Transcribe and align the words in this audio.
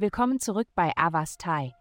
Willkommen 0.00 0.38
zurück 0.38 0.68
bei 0.76 0.92
Avastai. 0.94 1.74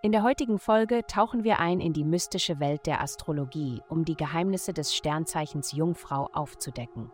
In 0.00 0.10
der 0.10 0.22
heutigen 0.22 0.58
Folge 0.58 1.02
tauchen 1.06 1.44
wir 1.44 1.58
ein 1.58 1.80
in 1.80 1.92
die 1.92 2.02
mystische 2.02 2.60
Welt 2.60 2.86
der 2.86 3.02
Astrologie, 3.02 3.82
um 3.90 4.06
die 4.06 4.16
Geheimnisse 4.16 4.72
des 4.72 4.94
Sternzeichens 4.94 5.72
Jungfrau 5.72 6.30
aufzudecken. 6.32 7.10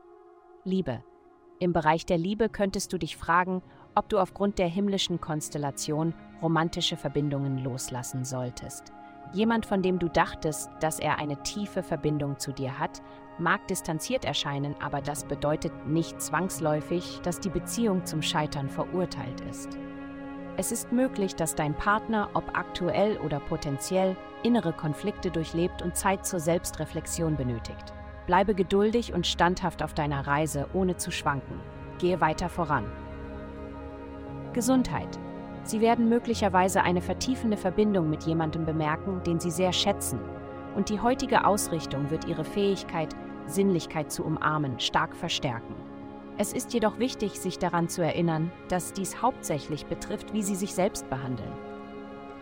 Liebe. 0.63 1.03
Im 1.59 1.73
Bereich 1.73 2.07
der 2.07 2.19
Liebe 2.19 2.49
könntest 2.49 2.93
du 2.93 2.99
dich 2.99 3.17
fragen, 3.17 3.63
ob 3.97 4.09
du 4.09 4.21
aufgrund 4.21 4.61
der 4.61 4.69
himmlischen 4.69 5.21
Konstellation 5.21 6.15
romantische 6.41 6.97
Verbindungen 6.97 7.59
loslassen 7.59 8.25
solltest. 8.25 8.93
Jemand, 9.33 9.67
von 9.67 9.83
dem 9.83 9.99
du 9.99 10.09
dachtest, 10.09 10.71
dass 10.79 11.01
er 11.01 11.19
eine 11.19 11.43
tiefe 11.43 11.83
Verbindung 11.83 12.39
zu 12.39 12.53
dir 12.53 12.79
hat, 12.79 13.03
mag 13.41 13.67
distanziert 13.67 14.25
erscheinen, 14.25 14.77
aber 14.81 15.01
das 15.01 15.25
bedeutet 15.25 15.89
nicht 15.89 16.23
zwangsläufig, 16.23 17.19
dass 17.25 17.41
die 17.41 17.51
Beziehung 17.51 18.07
zum 18.07 18.23
Scheitern 18.23 18.69
verurteilt 18.69 19.41
ist. 19.41 19.77
Es 20.61 20.73
ist 20.73 20.91
möglich, 20.91 21.37
dass 21.37 21.55
dein 21.55 21.73
Partner, 21.73 22.31
ob 22.35 22.59
aktuell 22.59 23.17
oder 23.19 23.39
potenziell, 23.39 24.17
innere 24.43 24.73
Konflikte 24.73 25.31
durchlebt 25.31 25.83
und 25.83 25.97
Zeit 25.97 26.27
zur 26.27 26.41
Selbstreflexion 26.41 27.37
benötigt. 27.37 27.95
Bleibe 28.27 28.57
geduldig 28.57 29.15
und 29.15 29.25
standhaft 29.25 29.85
auf 29.85 29.95
deiner 29.95 30.27
Reise, 30.27 30.67
ohne 30.73 30.97
zu 30.97 31.13
schwanken. 31.13 31.61
Gehe 31.99 32.21
weiter 32.21 32.49
voran. 32.49 32.91
Gesundheit. 34.53 35.17
Sie 35.63 35.81
werden 35.81 36.09
möglicherweise 36.09 36.83
eine 36.83 37.03
vertiefende 37.03 37.57
Verbindung 37.57 38.11
mit 38.11 38.25
jemandem 38.25 38.67
bemerken, 38.67 39.23
den 39.23 39.39
Sie 39.39 39.53
sehr 39.53 39.73
schätzen. 39.73 40.19
Und 40.75 40.89
die 40.89 40.99
heutige 40.99 41.47
Ausrichtung 41.47 42.11
wird 42.11 42.27
Ihre 42.27 42.45
Fähigkeit, 42.45 43.15
Sinnlichkeit 43.47 44.11
zu 44.11 44.25
umarmen, 44.25 44.81
stark 44.81 45.15
verstärken. 45.15 45.77
Es 46.41 46.53
ist 46.53 46.73
jedoch 46.73 47.01
wichtig, 47.01 47.41
sich 47.41 47.59
daran 47.59 47.89
zu 47.89 48.01
erinnern, 48.01 48.53
dass 48.69 48.93
dies 48.93 49.21
hauptsächlich 49.21 49.87
betrifft, 49.87 50.33
wie 50.33 50.43
Sie 50.43 50.55
sich 50.55 50.73
selbst 50.73 51.11
behandeln. 51.11 51.53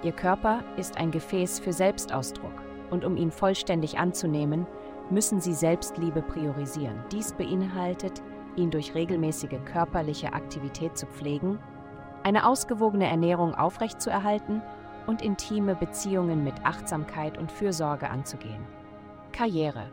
Ihr 0.02 0.12
Körper 0.12 0.62
ist 0.76 0.98
ein 0.98 1.10
Gefäß 1.10 1.58
für 1.58 1.72
Selbstausdruck 1.72 2.52
und 2.90 3.06
um 3.06 3.16
ihn 3.16 3.30
vollständig 3.30 3.98
anzunehmen, 3.98 4.66
müssen 5.08 5.40
Sie 5.40 5.54
Selbstliebe 5.54 6.20
priorisieren. 6.20 7.02
Dies 7.10 7.32
beinhaltet, 7.32 8.22
ihn 8.56 8.70
durch 8.70 8.94
regelmäßige 8.94 9.64
körperliche 9.64 10.34
Aktivität 10.34 10.98
zu 10.98 11.06
pflegen, 11.06 11.58
eine 12.22 12.46
ausgewogene 12.46 13.08
Ernährung 13.08 13.54
aufrechtzuerhalten 13.54 14.60
und 15.06 15.22
intime 15.22 15.74
Beziehungen 15.74 16.44
mit 16.44 16.54
Achtsamkeit 16.64 17.38
und 17.38 17.50
Fürsorge 17.50 18.10
anzugehen. 18.10 18.66
Karriere. 19.32 19.86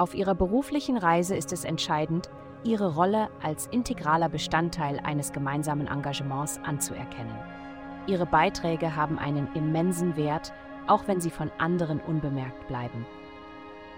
Auf 0.00 0.14
Ihrer 0.14 0.34
beruflichen 0.34 0.96
Reise 0.96 1.36
ist 1.36 1.52
es 1.52 1.64
entscheidend, 1.64 2.30
ihre 2.64 2.94
Rolle 2.94 3.28
als 3.42 3.66
integraler 3.66 4.30
Bestandteil 4.30 4.98
eines 5.00 5.30
gemeinsamen 5.30 5.88
Engagements 5.88 6.58
anzuerkennen. 6.64 7.36
Ihre 8.06 8.24
Beiträge 8.24 8.96
haben 8.96 9.18
einen 9.18 9.52
immensen 9.52 10.16
Wert, 10.16 10.54
auch 10.86 11.06
wenn 11.06 11.20
sie 11.20 11.28
von 11.28 11.50
anderen 11.58 12.00
unbemerkt 12.00 12.66
bleiben. 12.66 13.04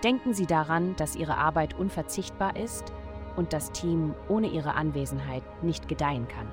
Denken 0.02 0.34
Sie 0.34 0.46
daran, 0.46 0.96
dass 0.96 1.14
Ihre 1.14 1.36
Arbeit 1.36 1.78
unverzichtbar 1.78 2.56
ist 2.56 2.92
und 3.36 3.52
das 3.52 3.70
Team 3.70 4.16
ohne 4.28 4.48
Ihre 4.48 4.74
Anwesenheit 4.74 5.44
nicht 5.62 5.86
gedeihen 5.86 6.26
kann. 6.26 6.48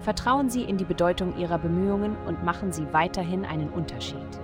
Vertrauen 0.00 0.50
Sie 0.50 0.64
in 0.64 0.76
die 0.76 0.84
Bedeutung 0.84 1.38
Ihrer 1.38 1.58
Bemühungen 1.58 2.16
und 2.26 2.42
machen 2.42 2.72
Sie 2.72 2.92
weiterhin 2.92 3.44
einen 3.44 3.68
Unterschied. 3.68 4.40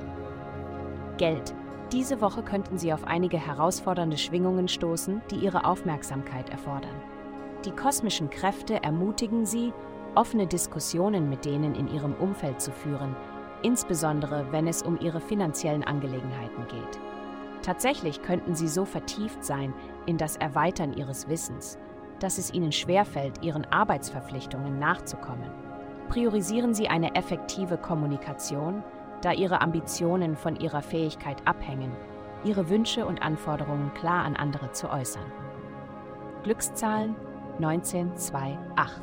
Geld. 1.17 1.57
Diese 1.95 2.21
Woche 2.21 2.43
könnten 2.43 2.77
Sie 2.77 2.93
auf 2.93 3.05
einige 3.05 3.39
herausfordernde 3.39 4.19
Schwingungen 4.19 4.67
stoßen, 4.67 5.23
die 5.31 5.37
Ihre 5.37 5.65
Aufmerksamkeit 5.65 6.51
erfordern. 6.51 7.01
Die 7.65 7.71
kosmischen 7.71 8.31
Kräfte 8.31 8.83
ermutigen 8.83 9.47
Sie, 9.47 9.73
offene 10.17 10.49
Diskussionen 10.49 11.29
mit 11.29 11.45
denen 11.45 11.77
in 11.77 11.87
Ihrem 11.87 12.15
Umfeld 12.15 12.61
zu 12.61 12.73
führen, 12.73 13.15
insbesondere 13.63 14.51
wenn 14.51 14.67
es 14.67 14.83
um 14.83 14.99
Ihre 14.99 15.21
finanziellen 15.21 15.85
Angelegenheiten 15.85 16.67
geht. 16.67 17.01
Tatsächlich 17.63 18.23
könnten 18.23 18.57
Sie 18.57 18.69
so 18.69 18.85
vertieft 18.85 19.45
sein 19.45 19.73
in 20.07 20.19
das 20.19 20.35
Erweitern 20.35 20.95
Ihres 20.95 21.29
Wissens, 21.29 21.79
dass 22.19 22.39
es 22.39 22.53
Ihnen 22.53 22.73
schwerfällt, 22.73 23.41
Ihren 23.45 23.67
Arbeitsverpflichtungen 23.67 24.81
nachzukommen. 24.81 25.49
Priorisieren 26.09 26.75
Sie 26.75 26.89
eine 26.89 27.15
effektive 27.15 27.79
Kommunikation, 27.79 28.83
da 29.25 29.33
ihre 29.33 29.61
Ambitionen 29.61 30.37
von 30.37 30.57
ihrer 30.57 30.83
Fähigkeit 30.83 31.47
abhängen, 31.47 31.93
ihre 32.45 32.69
Wünsche 32.69 33.07
und 33.07 33.23
Anforderungen 33.23 33.93
klar 33.95 34.25
an 34.25 34.37
andere 34.37 34.73
zu 34.73 34.91
äußern. 34.91 35.33
Glückszahlen 36.43 37.17
1928. 37.57 39.03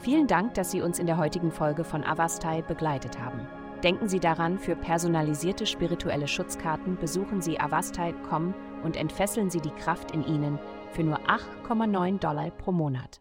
Vielen 0.00 0.26
Dank, 0.26 0.54
dass 0.54 0.70
Sie 0.70 0.82
uns 0.82 0.98
in 0.98 1.06
der 1.06 1.16
heutigen 1.16 1.50
Folge 1.50 1.84
von 1.84 2.04
Avastai 2.04 2.60
begleitet 2.62 3.18
haben. 3.18 3.46
Denken 3.82 4.08
Sie 4.08 4.20
daran, 4.20 4.58
für 4.58 4.76
personalisierte 4.76 5.66
spirituelle 5.66 6.28
Schutzkarten 6.28 6.96
besuchen 6.96 7.40
Sie 7.40 7.58
avastai.com 7.60 8.54
und 8.82 8.96
entfesseln 8.96 9.50
Sie 9.50 9.60
die 9.60 9.70
Kraft 9.70 10.10
in 10.10 10.26
Ihnen 10.26 10.58
für 10.90 11.04
nur 11.04 11.18
8,9 11.20 12.18
Dollar 12.18 12.50
pro 12.50 12.72
Monat. 12.72 13.20